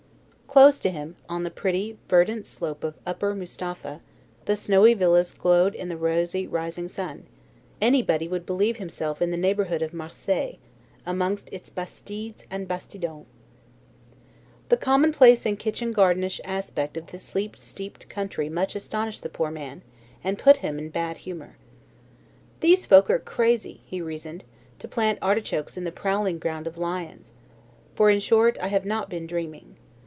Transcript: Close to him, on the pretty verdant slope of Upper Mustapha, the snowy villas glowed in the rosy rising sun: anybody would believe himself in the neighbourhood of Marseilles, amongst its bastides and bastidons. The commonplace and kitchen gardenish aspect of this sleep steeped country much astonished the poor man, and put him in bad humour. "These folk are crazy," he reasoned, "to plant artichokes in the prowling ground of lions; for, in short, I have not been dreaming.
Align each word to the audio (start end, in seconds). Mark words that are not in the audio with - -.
Close 0.53 0.81
to 0.81 0.89
him, 0.89 1.15
on 1.29 1.43
the 1.43 1.49
pretty 1.49 1.97
verdant 2.09 2.45
slope 2.45 2.83
of 2.83 2.97
Upper 3.05 3.33
Mustapha, 3.33 4.01
the 4.43 4.57
snowy 4.57 4.93
villas 4.93 5.31
glowed 5.31 5.73
in 5.73 5.87
the 5.87 5.95
rosy 5.95 6.45
rising 6.45 6.89
sun: 6.89 7.25
anybody 7.79 8.27
would 8.27 8.45
believe 8.45 8.75
himself 8.75 9.21
in 9.21 9.31
the 9.31 9.37
neighbourhood 9.37 9.81
of 9.81 9.93
Marseilles, 9.93 10.57
amongst 11.05 11.47
its 11.53 11.69
bastides 11.69 12.45
and 12.51 12.67
bastidons. 12.67 13.27
The 14.67 14.75
commonplace 14.75 15.45
and 15.45 15.57
kitchen 15.57 15.93
gardenish 15.93 16.41
aspect 16.43 16.97
of 16.97 17.11
this 17.11 17.23
sleep 17.23 17.55
steeped 17.55 18.09
country 18.09 18.49
much 18.49 18.75
astonished 18.75 19.23
the 19.23 19.29
poor 19.29 19.51
man, 19.51 19.83
and 20.21 20.37
put 20.37 20.57
him 20.57 20.77
in 20.77 20.89
bad 20.89 21.19
humour. 21.19 21.55
"These 22.59 22.85
folk 22.85 23.09
are 23.09 23.19
crazy," 23.19 23.79
he 23.85 24.01
reasoned, 24.01 24.43
"to 24.79 24.89
plant 24.89 25.17
artichokes 25.21 25.77
in 25.77 25.85
the 25.85 25.93
prowling 25.93 26.39
ground 26.39 26.67
of 26.67 26.77
lions; 26.77 27.31
for, 27.95 28.09
in 28.09 28.19
short, 28.19 28.57
I 28.59 28.67
have 28.67 28.83
not 28.83 29.09
been 29.09 29.25
dreaming. 29.25 29.77